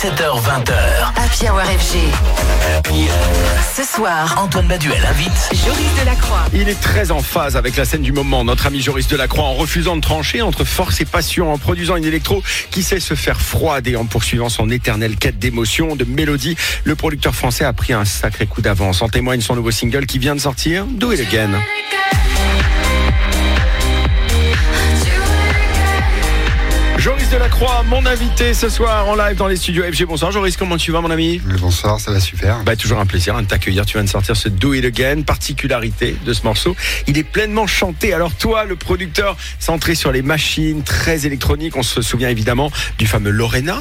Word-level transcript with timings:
17h20h. 0.00 0.72
Happy 1.14 1.50
Hour 1.50 1.60
FG. 1.60 1.98
Ce 3.76 3.84
soir, 3.84 4.34
Antoine 4.42 4.66
Baduel 4.66 5.04
invite 5.04 5.50
Joris 5.52 5.94
Delacroix. 5.98 6.46
Il 6.54 6.70
est 6.70 6.80
très 6.80 7.10
en 7.10 7.20
phase 7.20 7.54
avec 7.54 7.76
la 7.76 7.84
scène 7.84 8.00
du 8.00 8.10
moment, 8.10 8.42
notre 8.42 8.64
ami 8.64 8.80
Joris 8.80 9.08
Delacroix, 9.08 9.44
en 9.44 9.52
refusant 9.52 9.96
de 9.96 10.00
trancher 10.00 10.40
entre 10.40 10.64
force 10.64 11.02
et 11.02 11.04
passion, 11.04 11.52
en 11.52 11.58
produisant 11.58 11.96
une 11.96 12.06
électro 12.06 12.42
qui 12.70 12.82
sait 12.82 12.98
se 12.98 13.12
faire 13.12 13.42
froide 13.42 13.86
et 13.88 13.96
en 13.96 14.06
poursuivant 14.06 14.48
son 14.48 14.70
éternelle 14.70 15.16
quête 15.16 15.38
d'émotion, 15.38 15.96
de 15.96 16.06
mélodie. 16.06 16.56
Le 16.84 16.94
producteur 16.94 17.34
français 17.34 17.66
a 17.66 17.74
pris 17.74 17.92
un 17.92 18.06
sacré 18.06 18.46
coup 18.46 18.62
d'avance. 18.62 19.02
En 19.02 19.10
témoigne 19.10 19.42
son 19.42 19.54
nouveau 19.54 19.70
single 19.70 20.06
qui 20.06 20.18
vient 20.18 20.34
de 20.34 20.40
sortir, 20.40 20.86
Do 20.86 21.12
It 21.12 21.20
Again. 21.20 21.60
Joris 27.00 27.30
Delacroix, 27.30 27.82
mon 27.84 28.04
invité 28.04 28.52
ce 28.52 28.68
soir 28.68 29.08
en 29.08 29.16
live 29.16 29.34
dans 29.34 29.46
les 29.46 29.56
studios 29.56 29.84
FG. 29.90 30.04
Bonsoir 30.04 30.32
Joris, 30.32 30.58
comment 30.58 30.76
tu 30.76 30.92
vas 30.92 31.00
mon 31.00 31.10
ami 31.10 31.40
Bonsoir, 31.58 31.98
ça 31.98 32.12
va 32.12 32.20
super. 32.20 32.62
bah, 32.62 32.76
toujours 32.76 32.98
un 32.98 33.06
plaisir 33.06 33.34
hein, 33.34 33.40
de 33.40 33.46
t'accueillir. 33.46 33.86
Tu 33.86 33.94
viens 33.94 34.04
de 34.04 34.08
sortir 34.08 34.36
ce 34.36 34.50
Do 34.50 34.74
It 34.74 34.84
Again. 34.84 35.22
Particularité 35.22 36.14
de 36.26 36.32
ce 36.34 36.42
morceau, 36.42 36.76
il 37.06 37.16
est 37.16 37.24
pleinement 37.24 37.66
chanté. 37.66 38.12
Alors 38.12 38.34
toi, 38.34 38.66
le 38.66 38.76
producteur, 38.76 39.38
centré 39.58 39.94
sur 39.94 40.12
les 40.12 40.20
machines, 40.20 40.82
très 40.82 41.24
électronique. 41.24 41.74
On 41.74 41.82
se 41.82 42.02
souvient 42.02 42.28
évidemment 42.28 42.70
du 42.98 43.06
fameux 43.06 43.30
Lorena. 43.30 43.80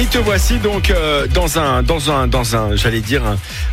Et 0.00 0.06
te 0.06 0.16
voici 0.16 0.56
donc 0.60 0.88
euh, 0.88 1.26
dans 1.26 1.58
un, 1.58 1.82
dans 1.82 2.10
un, 2.10 2.26
dans 2.26 2.56
un, 2.56 2.74
j'allais 2.74 3.02
dire 3.02 3.22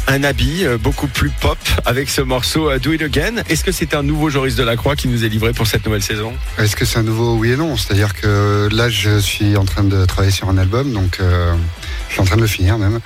un, 0.08 0.24
habit 0.26 0.66
euh, 0.66 0.78
beaucoup 0.78 1.08
plus 1.08 1.30
pop 1.30 1.58
avec 1.86 2.10
ce 2.10 2.20
morceau 2.20 2.70
euh, 2.70 2.80
Do 2.80 2.92
It 2.92 3.02
Again. 3.02 3.44
Est-ce 3.48 3.64
que 3.64 3.72
c'est 3.72 3.96
un 3.96 4.04
nouveau 4.04 4.30
Joris 4.30 4.58
Delacroix 4.58 4.98
qui 4.98 5.08
nous 5.08 5.24
est 5.24 5.30
livré 5.30 5.54
pour 5.54 5.68
cette 5.68 5.86
nouvelle 5.86 6.04
saison? 6.04 6.34
Est-ce 6.58 6.76
que 6.76 6.84
c'est 6.84 7.00
un 7.00 7.04
nouveau 7.04 7.36
oui 7.36 7.52
et 7.52 7.56
non? 7.56 7.78
C'est-à-dire 7.78 8.14
que 8.14 8.68
là, 8.74 8.90
je 8.90 9.20
suis 9.20 9.56
en 9.56 9.64
train 9.64 9.86
de 9.86 10.04
travailler 10.04 10.34
sur 10.34 10.50
un 10.50 10.58
album, 10.58 10.92
donc 10.92 11.22
je 11.22 12.12
suis 12.12 12.20
en 12.20 12.26
train 12.26 12.36
de 12.36 12.42
le 12.42 12.48
finir 12.48 12.78
même. 12.78 13.00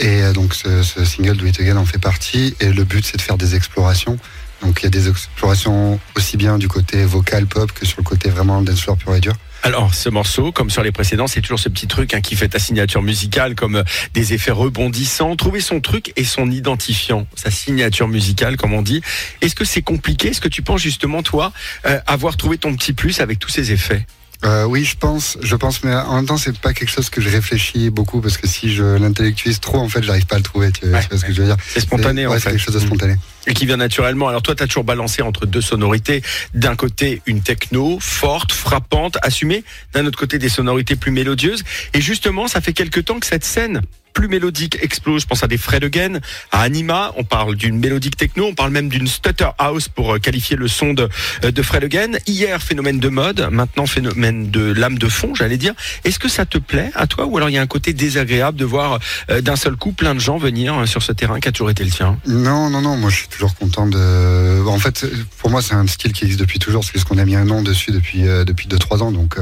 Et 0.00 0.22
donc 0.32 0.52
ce, 0.54 0.82
single 1.04 1.36
Do 1.36 1.46
It 1.46 1.60
Again 1.60 1.76
en 1.76 1.84
fait 1.84 1.98
partie. 1.98 2.56
Et 2.58 2.72
le 2.72 2.82
but, 2.82 3.06
c'est 3.06 3.18
de 3.18 3.22
faire 3.22 3.38
des 3.38 3.54
explorations. 3.54 4.18
Donc 4.62 4.80
il 4.80 4.84
y 4.84 4.86
a 4.88 4.90
des 4.90 5.08
explorations 5.08 6.00
aussi 6.16 6.36
bien 6.36 6.58
du 6.58 6.66
côté 6.66 7.04
vocal 7.04 7.46
pop 7.46 7.70
que 7.70 7.86
sur 7.86 7.98
le 8.00 8.04
côté 8.04 8.30
vraiment 8.30 8.62
dance 8.62 8.80
floor 8.80 8.96
pur 8.96 9.14
et 9.14 9.20
dur. 9.20 9.34
Alors, 9.66 9.94
ce 9.94 10.10
morceau, 10.10 10.52
comme 10.52 10.68
sur 10.68 10.82
les 10.82 10.92
précédents, 10.92 11.26
c'est 11.26 11.40
toujours 11.40 11.58
ce 11.58 11.70
petit 11.70 11.86
truc 11.86 12.12
hein, 12.12 12.20
qui 12.20 12.36
fait 12.36 12.48
ta 12.48 12.58
signature 12.58 13.00
musicale, 13.00 13.54
comme 13.54 13.76
euh, 13.76 13.82
des 14.12 14.34
effets 14.34 14.50
rebondissants. 14.50 15.36
Trouver 15.36 15.62
son 15.62 15.80
truc 15.80 16.12
et 16.16 16.24
son 16.24 16.50
identifiant, 16.50 17.26
sa 17.34 17.50
signature 17.50 18.06
musicale, 18.06 18.58
comme 18.58 18.74
on 18.74 18.82
dit. 18.82 19.00
Est-ce 19.40 19.54
que 19.54 19.64
c'est 19.64 19.80
compliqué? 19.80 20.28
Est-ce 20.28 20.42
que 20.42 20.48
tu 20.48 20.60
penses 20.60 20.82
justement, 20.82 21.22
toi, 21.22 21.50
euh, 21.86 21.98
avoir 22.06 22.36
trouvé 22.36 22.58
ton 22.58 22.76
petit 22.76 22.92
plus 22.92 23.20
avec 23.20 23.38
tous 23.38 23.48
ces 23.48 23.72
effets? 23.72 24.04
Euh, 24.44 24.64
oui, 24.64 24.84
je 24.84 24.96
pense, 24.96 25.38
je 25.40 25.56
pense, 25.56 25.82
mais 25.84 25.94
en 25.94 26.16
même 26.16 26.26
temps, 26.26 26.36
c'est 26.36 26.58
pas 26.58 26.74
quelque 26.74 26.90
chose 26.90 27.08
que 27.08 27.22
je 27.22 27.30
réfléchis 27.30 27.88
beaucoup 27.88 28.20
parce 28.20 28.36
que 28.36 28.46
si 28.46 28.74
je 28.74 28.84
l'intellectualise 28.84 29.58
trop, 29.58 29.78
en 29.78 29.88
fait, 29.88 30.02
j'arrive 30.02 30.26
pas 30.26 30.34
à 30.36 30.38
le 30.38 30.44
trouver. 30.44 30.70
Tu, 30.70 30.84
Ouais, 30.84 31.00
tu 31.00 31.08
vois 31.08 31.18
ce 31.18 31.24
que 31.24 31.32
je 31.32 31.40
veux 31.40 31.46
dire 31.46 31.56
C'est 31.66 31.80
spontané, 31.80 32.26
en 32.26 32.30
ouais, 32.30 32.36
fait. 32.38 32.50
c'est 32.50 32.50
quelque 32.56 32.64
chose 32.64 32.74
de 32.74 32.80
spontané. 32.80 33.16
et 33.46 33.54
qui 33.54 33.64
vient 33.64 33.78
naturellement. 33.78 34.28
Alors 34.28 34.42
toi, 34.42 34.54
tu 34.54 34.62
as 34.62 34.66
toujours 34.66 34.84
balancé 34.84 35.22
entre 35.22 35.46
deux 35.46 35.62
sonorités. 35.62 36.22
D'un 36.52 36.76
côté, 36.76 37.22
une 37.26 37.40
techno 37.40 37.98
forte, 38.00 38.52
frappante, 38.52 39.16
assumée. 39.22 39.64
D'un 39.94 40.04
autre 40.04 40.18
côté, 40.18 40.38
des 40.38 40.50
sonorités 40.50 40.96
plus 40.96 41.10
mélodieuses. 41.10 41.64
Et 41.94 42.02
justement, 42.02 42.46
ça 42.46 42.60
fait 42.60 42.74
quelque 42.74 43.00
temps 43.00 43.20
que 43.20 43.26
cette 43.26 43.44
scène 43.44 43.80
plus 44.14 44.28
mélodique 44.28 44.78
explose. 44.80 45.22
Je 45.22 45.26
pense 45.26 45.42
à 45.42 45.48
des 45.48 45.58
Fred 45.58 45.84
Again, 45.84 46.20
à 46.52 46.62
Anima. 46.62 47.12
On 47.16 47.24
parle 47.24 47.56
d'une 47.56 47.78
mélodique 47.78 48.16
techno. 48.16 48.46
On 48.46 48.54
parle 48.54 48.70
même 48.70 48.88
d'une 48.88 49.06
stutter 49.06 49.50
house 49.58 49.88
pour 49.88 50.14
euh, 50.14 50.18
qualifier 50.18 50.56
le 50.56 50.68
son 50.68 50.94
de, 50.94 51.08
euh, 51.44 51.50
de 51.50 51.62
Fred. 51.62 51.84
Hier, 52.26 52.62
phénomène 52.62 52.98
de 52.98 53.08
mode. 53.08 53.48
Maintenant, 53.50 53.86
phénomène 53.86 54.50
de 54.50 54.72
lame 54.72 54.96
de 54.96 55.08
fond, 55.08 55.34
j'allais 55.34 55.58
dire. 55.58 55.74
Est-ce 56.04 56.18
que 56.18 56.28
ça 56.28 56.46
te 56.46 56.56
plaît 56.56 56.90
à 56.94 57.06
toi 57.06 57.26
ou 57.26 57.36
alors 57.36 57.50
il 57.50 57.52
y 57.52 57.58
a 57.58 57.60
un 57.60 57.66
côté 57.66 57.92
désagréable 57.92 58.56
de 58.56 58.64
voir 58.64 59.00
euh, 59.30 59.40
d'un 59.40 59.56
seul 59.56 59.76
coup 59.76 59.92
plein 59.92 60.14
de 60.14 60.20
gens 60.20 60.38
venir 60.38 60.88
sur 60.88 61.02
ce 61.02 61.12
terrain 61.12 61.40
qui 61.40 61.48
a 61.48 61.52
toujours 61.52 61.70
été 61.70 61.84
le 61.84 61.90
tien? 61.90 62.16
Non, 62.26 62.70
non, 62.70 62.80
non, 62.80 62.96
moi 62.96 63.10
je 63.10 63.16
suis 63.16 63.28
toujours 63.28 63.54
content 63.56 63.86
de. 63.86 64.66
En 64.66 64.78
fait, 64.78 65.04
pour 65.38 65.50
moi, 65.50 65.60
c'est 65.60 65.74
un 65.74 65.86
style 65.86 66.12
qui 66.12 66.24
existe 66.24 66.40
depuis 66.40 66.58
toujours, 66.58 66.84
c'est 66.84 66.94
juste 66.94 67.06
qu'on 67.06 67.18
a 67.18 67.24
mis 67.24 67.36
un 67.36 67.44
nom 67.44 67.62
dessus 67.62 67.90
depuis 67.90 68.22
depuis 68.22 68.68
deux 68.68 68.78
trois 68.78 69.02
ans. 69.02 69.10
Donc 69.12 69.36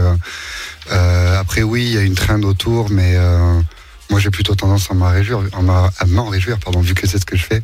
après, 0.91 1.63
oui, 1.63 1.85
il 1.85 1.95
y 1.95 1.99
a 1.99 2.03
une 2.03 2.15
trend 2.15 2.43
autour, 2.43 2.91
mais 2.91 3.17
moi 4.13 4.21
j'ai 4.21 4.31
plutôt 4.31 4.55
tendance 4.55 4.91
à 4.91 4.95
m'en 4.95 5.09
réjouir, 5.11 5.41
à 5.55 5.63
m'en- 6.07 6.27
réjouir, 6.29 6.59
pardon, 6.59 6.81
vu 6.81 6.93
que 6.95 7.07
c'est 7.09 7.19
ce 7.19 7.25
que 7.25 7.35
je 7.35 7.45
fais. 7.45 7.63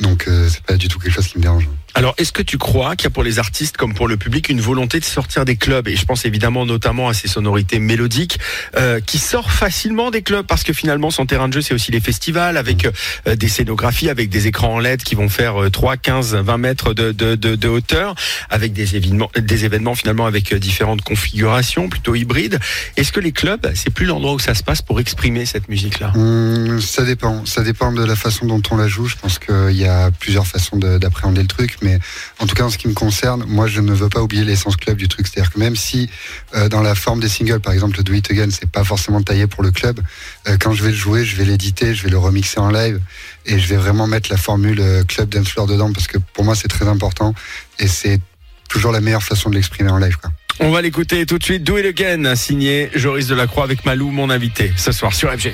Donc 0.00 0.26
euh, 0.28 0.48
c'est 0.48 0.62
pas 0.62 0.76
du 0.76 0.88
tout 0.88 0.98
quelque 0.98 1.14
chose 1.14 1.28
qui 1.28 1.38
me 1.38 1.42
dérange. 1.42 1.68
Alors, 1.96 2.14
est-ce 2.18 2.32
que 2.32 2.42
tu 2.42 2.58
crois 2.58 2.96
qu'il 2.96 3.04
y 3.04 3.06
a 3.06 3.10
pour 3.10 3.22
les 3.22 3.38
artistes 3.38 3.76
comme 3.76 3.94
pour 3.94 4.08
le 4.08 4.16
public 4.16 4.48
une 4.48 4.60
volonté 4.60 4.98
de 4.98 5.04
sortir 5.04 5.44
des 5.44 5.54
clubs? 5.54 5.86
Et 5.86 5.94
je 5.94 6.04
pense 6.04 6.24
évidemment 6.24 6.66
notamment 6.66 7.08
à 7.08 7.14
ces 7.14 7.28
sonorités 7.28 7.78
mélodiques 7.78 8.40
euh, 8.76 8.98
qui 9.00 9.18
sortent 9.18 9.50
facilement 9.50 10.10
des 10.10 10.22
clubs 10.22 10.44
parce 10.44 10.64
que 10.64 10.72
finalement 10.72 11.12
son 11.12 11.24
terrain 11.24 11.46
de 11.46 11.52
jeu 11.52 11.62
c'est 11.62 11.72
aussi 11.72 11.92
les 11.92 12.00
festivals 12.00 12.56
avec 12.56 12.88
euh, 13.28 13.36
des 13.36 13.46
scénographies, 13.46 14.08
avec 14.08 14.28
des 14.28 14.48
écrans 14.48 14.74
en 14.74 14.78
LED 14.80 15.04
qui 15.04 15.14
vont 15.14 15.28
faire 15.28 15.62
euh, 15.62 15.70
3, 15.70 15.96
15, 15.96 16.34
20 16.34 16.58
mètres 16.58 16.94
de, 16.94 17.12
de, 17.12 17.36
de, 17.36 17.54
de 17.54 17.68
hauteur, 17.68 18.16
avec 18.50 18.72
des 18.72 18.96
événements, 18.96 19.30
des 19.38 19.64
événements 19.64 19.94
finalement 19.94 20.26
avec 20.26 20.52
différentes 20.52 21.02
configurations 21.02 21.88
plutôt 21.88 22.16
hybrides. 22.16 22.58
Est-ce 22.96 23.12
que 23.12 23.20
les 23.20 23.32
clubs 23.32 23.70
c'est 23.76 23.90
plus 23.90 24.06
l'endroit 24.06 24.34
où 24.34 24.40
ça 24.40 24.54
se 24.54 24.64
passe 24.64 24.82
pour 24.82 24.98
exprimer 24.98 25.46
cette 25.46 25.68
musique-là? 25.68 26.12
Hum, 26.16 26.80
ça 26.80 27.04
dépend, 27.04 27.46
ça 27.46 27.62
dépend 27.62 27.92
de 27.92 28.04
la 28.04 28.16
façon 28.16 28.46
dont 28.46 28.62
on 28.72 28.76
la 28.76 28.88
joue. 28.88 29.06
Je 29.06 29.16
pense 29.16 29.38
qu'il 29.38 29.76
y 29.76 29.83
a 29.83 29.83
plusieurs 30.18 30.46
façons 30.46 30.76
de- 30.76 30.98
d'appréhender 30.98 31.42
le 31.42 31.46
truc, 31.48 31.76
mais 31.82 31.98
en 32.38 32.46
tout 32.46 32.54
cas 32.54 32.64
en 32.64 32.70
ce 32.70 32.78
qui 32.78 32.88
me 32.88 32.94
concerne, 32.94 33.44
moi 33.46 33.66
je 33.66 33.80
ne 33.80 33.92
veux 33.92 34.08
pas 34.08 34.20
oublier 34.20 34.44
l'essence 34.44 34.76
club 34.76 34.96
du 34.96 35.08
truc. 35.08 35.26
C'est-à-dire 35.26 35.52
que 35.52 35.58
même 35.58 35.76
si 35.76 36.08
euh, 36.54 36.68
dans 36.68 36.82
la 36.82 36.94
forme 36.94 37.20
des 37.20 37.28
singles, 37.28 37.60
par 37.60 37.72
exemple 37.72 37.96
le 37.98 38.02
Do 38.04 38.12
It 38.12 38.30
Again, 38.30 38.48
c'est 38.50 38.70
pas 38.70 38.84
forcément 38.84 39.22
taillé 39.22 39.46
pour 39.46 39.62
le 39.62 39.70
club, 39.70 40.00
euh, 40.48 40.56
quand 40.58 40.72
je 40.72 40.82
vais 40.82 40.90
le 40.90 40.96
jouer, 40.96 41.24
je 41.24 41.36
vais 41.36 41.44
l'éditer, 41.44 41.94
je 41.94 42.02
vais 42.04 42.10
le 42.10 42.18
remixer 42.18 42.58
en 42.60 42.70
live 42.70 43.00
et 43.46 43.58
je 43.58 43.66
vais 43.68 43.76
vraiment 43.76 44.06
mettre 44.06 44.30
la 44.30 44.36
formule 44.36 44.80
euh, 44.80 45.04
club 45.04 45.28
dance 45.28 45.48
floor 45.48 45.66
dedans 45.66 45.92
parce 45.92 46.06
que 46.06 46.18
pour 46.18 46.44
moi 46.44 46.54
c'est 46.54 46.68
très 46.68 46.86
important 46.88 47.34
et 47.78 47.88
c'est 47.88 48.20
toujours 48.68 48.92
la 48.92 49.00
meilleure 49.00 49.22
façon 49.22 49.50
de 49.50 49.54
l'exprimer 49.54 49.90
en 49.90 49.98
live. 49.98 50.16
On 50.60 50.70
va 50.70 50.82
l'écouter 50.82 51.26
tout 51.26 51.36
de 51.38 51.44
suite. 51.44 51.64
Do 51.64 51.78
It 51.78 51.84
Again, 51.86 52.36
signé 52.36 52.88
Joris 52.94 53.26
Delacroix 53.26 53.64
avec 53.64 53.84
Malou, 53.84 54.10
mon 54.10 54.30
invité, 54.30 54.72
ce 54.76 54.92
soir 54.92 55.12
sur 55.12 55.30
FG. 55.32 55.52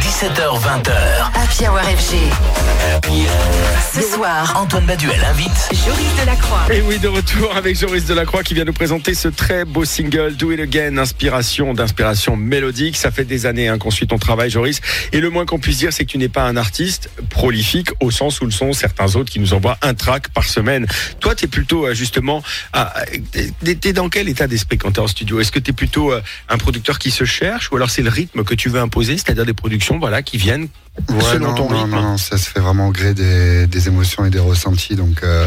17h20h. 0.00 0.92
Happy 1.34 1.66
Hour 1.66 1.80
FG. 1.80 2.16
Ce 3.94 4.02
soir, 4.02 4.54
Antoine 4.56 4.84
Baduel 4.84 5.22
invite 5.24 5.70
Joris 5.72 6.14
Delacroix. 6.18 6.66
Et 6.72 6.82
oui, 6.82 6.98
de 6.98 7.08
retour 7.08 7.56
avec 7.56 7.78
Joris 7.78 8.04
Delacroix 8.04 8.42
qui 8.42 8.54
vient 8.54 8.64
nous 8.64 8.72
présenter 8.72 9.14
ce 9.14 9.28
très 9.28 9.64
beau 9.64 9.84
single 9.84 10.34
Do 10.36 10.52
It 10.52 10.60
Again, 10.60 10.98
inspiration 10.98 11.74
d'inspiration 11.74 12.36
mélodique. 12.36 12.96
Ça 12.96 13.10
fait 13.10 13.24
des 13.24 13.46
années 13.46 13.68
hein, 13.68 13.78
qu'on 13.78 13.90
suit 13.90 14.06
ton 14.06 14.18
travail, 14.18 14.50
Joris. 14.50 14.80
Et 15.12 15.20
le 15.20 15.30
moins 15.30 15.46
qu'on 15.46 15.58
puisse 15.58 15.78
dire, 15.78 15.92
c'est 15.92 16.04
que 16.04 16.10
tu 16.10 16.18
n'es 16.18 16.28
pas 16.28 16.44
un 16.44 16.56
artiste 16.56 17.10
prolifique 17.30 17.90
au 18.00 18.10
sens 18.10 18.40
où 18.40 18.44
le 18.44 18.50
sont 18.50 18.72
certains 18.72 19.16
autres 19.16 19.30
qui 19.30 19.40
nous 19.40 19.54
envoient 19.54 19.78
un 19.82 19.94
track 19.94 20.28
par 20.28 20.44
semaine. 20.44 20.86
Toi, 21.20 21.34
tu 21.34 21.46
es 21.46 21.48
plutôt 21.48 21.86
euh, 21.86 21.94
justement, 21.94 22.42
ah, 22.72 22.92
t'es 23.32 23.74
t'es 23.74 23.92
dans 23.92 24.08
quel 24.08 24.28
état 24.28 24.46
d'esprit 24.46 24.78
quand 24.78 24.92
tu 24.92 25.00
es 25.00 25.02
en 25.02 25.08
studio? 25.08 25.40
Est-ce 25.40 25.52
que 25.52 25.58
tu 25.58 25.70
es 25.70 25.74
plutôt 25.74 26.12
euh, 26.12 26.20
un 26.48 26.58
producteur 26.58 26.98
qui 26.98 27.10
se 27.10 27.24
cherche 27.24 27.70
ou 27.72 27.76
alors 27.76 27.90
c'est 27.90 28.02
le 28.02 28.10
rythme 28.10 28.44
que 28.44 28.54
tu 28.54 28.68
veux 28.68 28.80
imposer, 28.80 29.16
c'est-à-dire 29.16 29.44
des 29.44 29.54
productions 29.54 29.85
voilà, 29.94 30.22
qui 30.22 30.36
viennent 30.36 30.68
selon 31.30 31.48
non, 31.48 31.54
ton 31.54 31.70
non, 31.70 31.76
rythme 31.76 31.90
non, 31.90 32.16
ça 32.16 32.38
se 32.38 32.48
fait 32.48 32.60
vraiment 32.60 32.88
au 32.88 32.92
gré 32.92 33.14
des, 33.14 33.66
des 33.66 33.88
émotions 33.88 34.24
et 34.24 34.30
des 34.30 34.38
ressentis, 34.38 34.96
donc 34.96 35.22
euh, 35.22 35.46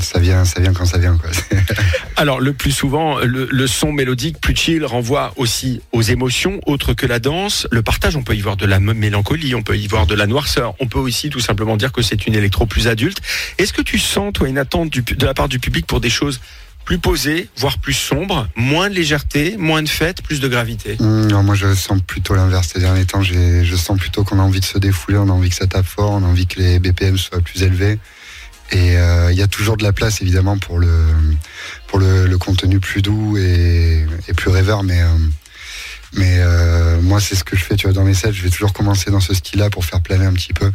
ça 0.00 0.18
vient, 0.18 0.44
ça 0.44 0.60
vient 0.60 0.72
quand 0.72 0.84
ça 0.84 0.98
vient. 0.98 1.16
Quoi. 1.16 1.30
Alors, 2.16 2.40
le 2.40 2.52
plus 2.52 2.70
souvent, 2.70 3.18
le, 3.18 3.48
le 3.50 3.66
son 3.66 3.92
mélodique 3.92 4.40
plus 4.40 4.54
chill 4.54 4.84
renvoie 4.84 5.32
aussi 5.36 5.80
aux 5.92 6.02
émotions, 6.02 6.60
autres 6.66 6.94
que 6.94 7.06
la 7.06 7.18
danse. 7.18 7.66
Le 7.70 7.82
partage, 7.82 8.16
on 8.16 8.22
peut 8.22 8.34
y 8.34 8.40
voir 8.40 8.56
de 8.56 8.66
la 8.66 8.78
mélancolie, 8.80 9.54
on 9.54 9.62
peut 9.62 9.76
y 9.76 9.86
voir 9.86 10.06
de 10.06 10.14
la 10.14 10.26
noirceur. 10.26 10.74
On 10.80 10.86
peut 10.86 10.98
aussi 10.98 11.30
tout 11.30 11.40
simplement 11.40 11.76
dire 11.76 11.92
que 11.92 12.02
c'est 12.02 12.26
une 12.26 12.34
électro 12.34 12.66
plus 12.66 12.88
adulte. 12.88 13.20
Est-ce 13.58 13.72
que 13.72 13.82
tu 13.82 13.98
sens, 13.98 14.32
toi, 14.32 14.48
une 14.48 14.58
attente 14.58 14.90
du 14.90 15.02
de 15.02 15.26
la 15.26 15.34
part 15.34 15.48
du 15.48 15.58
public 15.58 15.86
pour 15.86 16.00
des 16.00 16.10
choses 16.10 16.40
plus 16.90 16.98
posées, 16.98 17.48
voire 17.56 17.78
plus 17.78 17.92
sombres, 17.92 18.48
moins 18.56 18.90
de 18.90 18.96
légèreté, 18.96 19.56
moins 19.56 19.80
de 19.80 19.88
fête, 19.88 20.22
plus 20.22 20.40
de 20.40 20.48
gravité 20.48 20.96
Hum, 20.98 21.30
non, 21.30 21.44
moi 21.44 21.54
je 21.54 21.72
sens 21.72 22.00
plutôt 22.04 22.34
l'inverse 22.34 22.70
ces 22.72 22.80
derniers 22.80 23.04
temps. 23.04 23.22
Je 23.22 23.76
sens 23.76 23.96
plutôt 23.96 24.24
qu'on 24.24 24.40
a 24.40 24.42
envie 24.42 24.58
de 24.58 24.64
se 24.64 24.76
défouler, 24.76 25.16
on 25.16 25.28
a 25.28 25.32
envie 25.32 25.50
que 25.50 25.54
ça 25.54 25.68
tape 25.68 25.86
fort, 25.86 26.10
on 26.10 26.24
a 26.24 26.26
envie 26.26 26.48
que 26.48 26.58
les 26.58 26.80
BPM 26.80 27.16
soient 27.16 27.42
plus 27.42 27.62
élevés. 27.62 28.00
Et 28.72 28.96
euh, 28.96 29.30
il 29.30 29.38
y 29.38 29.42
a 29.42 29.46
toujours 29.46 29.76
de 29.76 29.84
la 29.84 29.92
place 29.92 30.20
évidemment 30.20 30.58
pour 30.58 30.80
le, 30.80 32.38
contenu 32.38 32.80
plus 32.80 33.02
doux 33.02 33.36
et, 33.38 34.04
plus 34.36 34.50
rêveur, 34.50 34.82
mais, 34.82 35.00
euh, 35.00 35.06
euh, 36.18 37.00
moi 37.02 37.20
c'est 37.20 37.36
ce 37.36 37.44
que 37.44 37.56
je 37.56 37.64
fais 37.64 37.76
dans 37.76 38.02
mes 38.02 38.14
sets. 38.14 38.32
Je 38.32 38.42
vais 38.42 38.50
toujours 38.50 38.72
commencer 38.72 39.12
dans 39.12 39.20
ce 39.20 39.32
style-là 39.32 39.70
pour 39.70 39.84
faire 39.84 40.00
planer 40.00 40.24
un 40.24 40.32
petit 40.32 40.54
peu. 40.54 40.72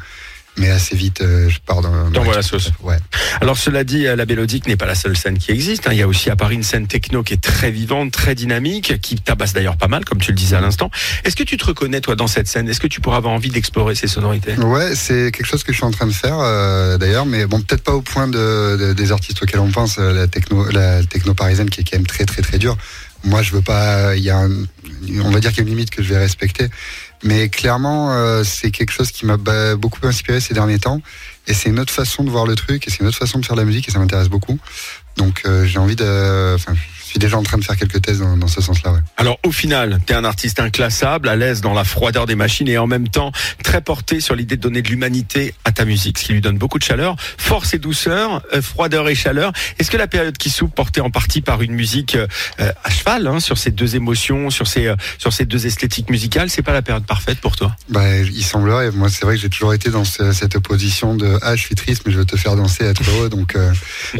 Mais 0.57 0.69
assez 0.69 0.95
vite, 0.95 1.21
euh, 1.21 1.49
je 1.49 1.59
pars 1.65 1.81
dans, 1.81 2.11
T'envoies 2.11 2.35
la 2.35 2.41
sauce. 2.41 2.71
Ouais. 2.81 2.97
Alors 3.41 3.57
cela 3.57 3.83
dit, 3.83 4.03
la 4.03 4.25
Bélodique 4.25 4.67
n'est 4.67 4.77
pas 4.77 4.85
la 4.85 4.95
seule 4.95 5.17
scène 5.17 5.37
qui 5.37 5.51
existe. 5.51 5.87
hein. 5.87 5.91
Il 5.91 5.97
y 5.97 6.01
a 6.01 6.07
aussi 6.07 6.29
à 6.29 6.35
Paris 6.35 6.55
une 6.55 6.63
scène 6.63 6.87
techno 6.87 7.23
qui 7.23 7.33
est 7.33 7.41
très 7.41 7.71
vivante, 7.71 8.11
très 8.11 8.35
dynamique, 8.35 8.99
qui 9.01 9.15
tabasse 9.15 9.53
d'ailleurs 9.53 9.77
pas 9.77 9.87
mal, 9.87 10.05
comme 10.05 10.19
tu 10.19 10.31
le 10.31 10.37
disais 10.37 10.55
à 10.55 10.61
l'instant. 10.61 10.89
Est-ce 11.23 11.35
que 11.35 11.43
tu 11.43 11.57
te 11.57 11.65
reconnais 11.65 12.01
toi 12.01 12.15
dans 12.15 12.27
cette 12.27 12.47
scène? 12.47 12.69
Est-ce 12.69 12.79
que 12.79 12.87
tu 12.87 13.01
pourrais 13.01 13.17
avoir 13.17 13.33
envie 13.33 13.49
d'explorer 13.49 13.95
ces 13.95 14.07
sonorités? 14.07 14.53
Ouais, 14.57 14.95
c'est 14.95 15.31
quelque 15.31 15.45
chose 15.47 15.63
que 15.63 15.71
je 15.73 15.77
suis 15.77 15.85
en 15.85 15.91
train 15.91 16.07
de 16.07 16.13
faire 16.13 16.37
euh, 16.39 16.97
d'ailleurs, 16.97 17.25
mais 17.25 17.45
bon, 17.45 17.61
peut-être 17.61 17.83
pas 17.83 17.93
au 17.93 18.01
point 18.01 18.27
de, 18.27 18.77
de- 18.79 18.93
des 18.93 19.11
artistes 19.11 19.41
auxquels 19.43 19.59
on 19.59 19.71
pense, 19.71 19.97
euh, 19.99 20.13
la 20.13 20.27
techno, 20.27 20.69
la 20.71 21.03
techno 21.03 21.33
parisienne 21.33 21.69
qui 21.69 21.81
est 21.81 21.83
quand 21.83 21.97
même 21.97 22.07
très 22.07 22.25
très 22.25 22.41
très 22.41 22.57
dure. 22.57 22.77
Moi, 23.23 23.41
je 23.41 23.51
veux 23.51 23.61
pas. 23.61 24.15
Il 24.15 24.23
y 24.23 24.29
a, 24.29 24.37
un- 24.37 24.65
on 25.23 25.31
va 25.31 25.39
dire 25.39 25.49
qu'il 25.51 25.57
y 25.57 25.61
a 25.61 25.63
une 25.63 25.69
limite 25.69 25.89
que 25.89 26.03
je 26.03 26.09
vais 26.13 26.19
respecter, 26.19 26.67
mais 27.25 27.50
clairement, 27.50 28.13
euh, 28.13 28.44
c'est 28.44 28.69
quelque 28.69 28.92
chose 28.92 29.12
qui 29.12 29.25
m'a 29.25 29.36
beaucoup 29.75 30.00
inspiré 30.04 30.39
ces 30.39 30.54
derniers 30.54 30.77
temps, 30.77 31.01
et 31.48 31.56
c'est 31.56 31.69
une 31.69 31.80
autre 31.80 31.92
façon 31.92 32.24
de 32.24 32.30
voir 32.30 32.45
le 32.45 32.56
truc, 32.56 32.88
et 32.88 32.92
c'est 32.92 33.00
une 33.00 33.07
autre 33.07 33.18
façon 33.18 33.39
de 33.39 33.45
faire 33.45 33.56
de 33.56 33.62
la 33.62 33.66
musique, 33.66 33.89
et 33.89 33.92
ça 33.92 33.98
m'intéresse 33.98 34.30
beaucoup. 34.30 34.60
Donc, 35.18 35.42
euh, 35.45 35.66
j'ai 35.66 35.80
envie 35.80 35.95
de. 35.95 36.56
Suis 37.15 37.19
déjà 37.19 37.38
en 37.38 37.44
train 37.44 37.57
de 37.57 37.63
faire 37.63 37.77
quelques 37.77 38.01
thèses 38.01 38.19
dans, 38.19 38.35
dans 38.35 38.47
ce 38.47 38.62
sens-là. 38.62 38.91
Ouais. 38.91 39.00
Alors 39.17 39.38
au 39.45 39.51
final, 39.51 40.00
tu 40.06 40.12
es 40.13 40.15
un 40.15 40.25
artiste 40.25 40.59
inclassable, 40.59 41.29
à 41.29 41.35
l'aise 41.38 41.62
dans 41.62 41.73
la 41.73 41.83
froideur 41.85 42.25
des 42.25 42.35
machines 42.35 42.67
et 42.67 42.77
en 42.77 42.88
même 42.88 43.07
temps 43.07 43.31
très 43.63 43.79
porté 43.81 44.19
sur 44.19 44.35
l'idée 44.35 44.57
de 44.57 44.62
donner 44.62 44.81
de 44.81 44.89
l'humanité 44.89 45.53
à 45.63 45.71
ta 45.71 45.85
musique, 45.85 46.19
ce 46.19 46.25
qui 46.25 46.33
lui 46.33 46.41
donne 46.41 46.57
beaucoup 46.57 46.77
de 46.77 46.83
chaleur, 46.83 47.15
force 47.38 47.73
et 47.73 47.79
douceur, 47.79 48.41
euh, 48.53 48.62
froideur 48.62 49.07
et 49.07 49.15
chaleur. 49.15 49.53
Est-ce 49.79 49.89
que 49.89 49.97
la 49.97 50.07
période 50.07 50.38
qui 50.38 50.50
s'ouvre, 50.50 50.73
portée 50.73 51.00
en 51.01 51.09
partie 51.09 51.41
par 51.41 51.62
une 51.62 51.71
musique 51.73 52.15
euh, 52.15 52.27
euh, 52.59 52.71
à 52.83 52.89
cheval 52.89 53.27
hein, 53.27 53.39
sur 53.39 53.57
ces 53.57 53.71
deux 53.71 53.95
émotions, 53.95 54.50
sur 54.50 54.67
ces 54.67 54.88
euh, 54.88 54.95
sur 55.17 55.31
ces 55.31 55.45
deux 55.45 55.65
esthétiques 55.67 56.09
musicales, 56.09 56.50
c'est 56.50 56.63
pas 56.63 56.73
la 56.73 56.81
période 56.81 57.06
parfaite 57.06 57.39
pour 57.39 57.56
toi? 57.56 57.75
Bah, 57.89 58.17
il 58.17 58.44
semblerait. 58.44 58.91
Moi, 58.91 59.07
c'est 59.09 59.23
vrai 59.25 59.35
que 59.35 59.41
j'ai 59.41 59.50
toujours 59.50 59.73
été 59.73 59.89
dans 59.89 60.03
ce- 60.03 60.33
cette 60.33 60.56
opposition 60.56 61.15
de 61.15 61.38
ah, 61.41 61.56
je 61.56 61.62
suis 61.62 61.75
triste, 61.75 62.03
mais 62.06 62.12
je 62.12 62.17
veux 62.17 62.25
te 62.25 62.35
faire 62.35 62.56
danser, 62.57 62.83
être 62.83 63.01
heureux. 63.09 63.29
Donc, 63.29 63.56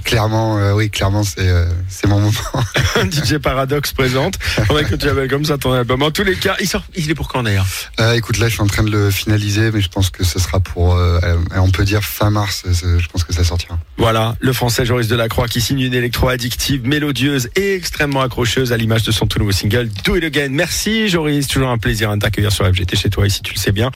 clairement, 0.04 0.74
oui, 0.74 0.90
clairement, 0.90 1.24
c'est 1.24 1.50
c'est 1.90 2.08
mon 2.08 2.20
moment. 2.20 2.32
DJ 3.12 3.38
Paradox 3.38 3.92
présente. 3.94 4.38
Faudrait 4.68 4.84
que 4.86 4.96
tu 4.96 5.10
appelles 5.10 5.30
comme 5.30 5.46
ça 5.46 5.58
ton 5.58 5.74
album. 5.74 6.02
En 6.04 6.12
tous 6.12 6.24
les 6.24 6.36
cas, 6.36 6.56
il 6.60 6.68
sort. 6.68 6.84
Il 6.96 7.10
est 7.10 7.16
pour 7.16 7.28
quand 7.28 7.44
d'ailleurs 7.44 7.66
Euh, 8.00 8.14
écoute, 8.14 8.38
là, 8.38 8.48
je 8.48 8.54
suis 8.54 8.62
en 8.62 8.68
train 8.68 8.84
de 8.84 8.92
le 8.92 9.12
finaliser, 9.12 9.72
mais 9.72 9.82
je 9.82 9.90
pense 9.90 10.10
que 10.10 10.24
ce 10.24 10.40
sera 10.40 10.60
pour, 10.60 10.96
euh, 10.96 11.20
on 11.56 11.70
peut 11.72 11.84
dire 11.86 12.04
fin 12.04 12.30
mars. 12.30 12.64
euh, 12.66 13.00
Je 13.00 13.08
pense 13.08 13.24
que 13.24 13.34
ça 13.34 13.44
sortira. 13.44 13.78
Voilà, 13.98 14.36
le 14.40 14.54
français 14.54 14.86
Joris 14.86 15.08
Delacroix 15.08 15.48
qui 15.48 15.62
signe 15.62 15.80
une 15.80 15.94
électro 15.94 16.30
addictive, 16.30 16.86
mélodieuse 16.88 17.50
et 17.56 17.76
extrêmement 17.76 18.22
accrocheuse 18.22 18.72
à 18.74 18.78
l'image 18.78 19.04
de 19.04 19.12
son 19.12 19.26
tout 19.28 19.40
nouveau 19.40 19.52
single 19.52 19.90
Do 20.04 20.16
It 20.16 20.24
Again. 20.24 20.50
Merci 20.52 21.10
Joris, 21.10 21.48
toujours 21.48 21.70
un 21.70 21.78
plaisir 21.78 22.12
de 22.14 22.20
t'accueillir 22.20 22.52
sur 22.52 22.66
FGT 22.66 22.96
chez 22.96 23.10
toi 23.10 23.26
ici, 23.28 23.42
tu 23.42 23.54
le 23.54 23.60
sais 23.60 23.72
bien. 23.72 23.92